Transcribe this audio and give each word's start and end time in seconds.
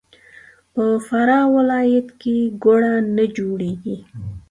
په 0.73 0.83
فراه 1.07 1.47
ولایت 1.57 2.07
کې 2.21 2.35
ګوړه 2.63 2.93
نه 3.15 3.25
جوړیږي. 3.35 3.97